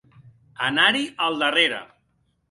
[0.67, 1.83] Anar-hi al darrere.